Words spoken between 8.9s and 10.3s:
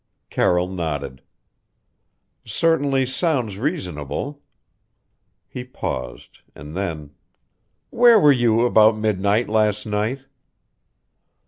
midnight last night?"